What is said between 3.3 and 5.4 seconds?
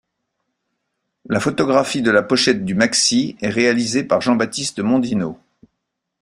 est réalisée par Jean-Baptiste Mondino.